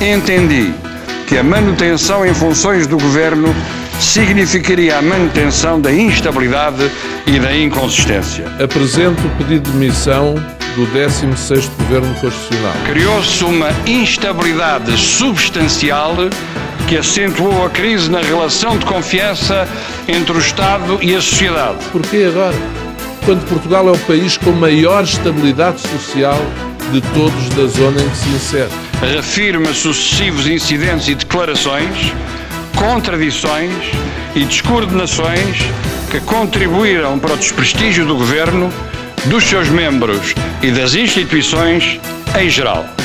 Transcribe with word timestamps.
entendi 0.00 0.72
que 1.26 1.36
a 1.36 1.42
manutenção 1.42 2.24
em 2.24 2.32
funções 2.32 2.86
do 2.86 2.96
governo 2.96 3.54
significaria 4.00 4.98
a 4.98 5.02
manutenção 5.02 5.80
da 5.80 5.92
instabilidade 5.92 6.90
e 7.26 7.38
da 7.38 7.54
inconsistência. 7.56 8.46
Apresento 8.62 9.26
o 9.26 9.30
pedido 9.30 9.70
de 9.70 9.78
demissão 9.78 10.34
do 10.76 10.86
16º 10.86 11.68
Governo 11.78 12.14
Constitucional. 12.14 12.72
Criou-se 12.86 13.44
uma 13.44 13.70
instabilidade 13.86 14.96
substancial 14.96 16.14
que 16.86 16.96
acentuou 16.96 17.66
a 17.66 17.70
crise 17.70 18.10
na 18.10 18.20
relação 18.20 18.78
de 18.78 18.86
confiança 18.86 19.68
entre 20.06 20.32
o 20.32 20.38
Estado 20.38 20.98
e 21.02 21.14
a 21.14 21.20
sociedade. 21.20 21.78
Porquê 21.90 22.28
agora? 22.28 22.56
Quando 23.24 23.46
Portugal 23.46 23.88
é 23.88 23.92
o 23.92 23.98
país 23.98 24.36
com 24.36 24.52
maior 24.52 25.04
estabilidade 25.04 25.80
social 25.80 26.40
de 26.92 27.00
todos 27.12 27.48
da 27.50 27.66
zona 27.66 28.00
em 28.00 28.08
que 28.08 28.16
se 28.16 28.28
insere. 28.30 28.87
Reafirma 29.00 29.72
sucessivos 29.72 30.46
incidentes 30.48 31.08
e 31.08 31.14
declarações, 31.14 32.12
contradições 32.74 33.72
e 34.34 34.44
descoordenações 34.44 35.56
que 36.10 36.20
contribuíram 36.20 37.18
para 37.18 37.34
o 37.34 37.36
desprestígio 37.36 38.04
do 38.04 38.16
governo, 38.16 38.72
dos 39.26 39.44
seus 39.44 39.68
membros 39.68 40.34
e 40.62 40.72
das 40.72 40.94
instituições 40.94 42.00
em 42.40 42.50
geral. 42.50 42.97